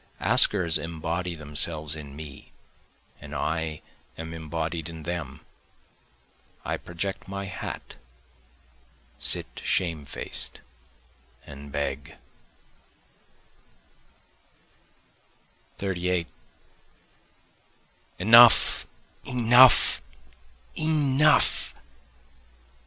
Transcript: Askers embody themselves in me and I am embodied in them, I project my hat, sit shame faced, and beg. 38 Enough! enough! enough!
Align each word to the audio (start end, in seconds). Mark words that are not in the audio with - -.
Askers 0.19 0.79
embody 0.79 1.35
themselves 1.35 1.95
in 1.95 2.15
me 2.15 2.51
and 3.21 3.35
I 3.35 3.83
am 4.17 4.33
embodied 4.33 4.89
in 4.89 5.03
them, 5.03 5.41
I 6.65 6.77
project 6.77 7.27
my 7.27 7.45
hat, 7.45 7.97
sit 9.19 9.45
shame 9.63 10.03
faced, 10.05 10.59
and 11.45 11.71
beg. 11.71 12.15
38 15.77 16.25
Enough! 18.17 18.87
enough! 19.25 20.01
enough! 20.75 21.75